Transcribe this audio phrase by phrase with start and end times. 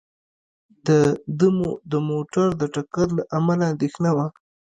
[0.87, 0.89] د
[1.39, 1.49] ده
[1.91, 4.25] د موټر د ټکر له امله اندېښنه وه.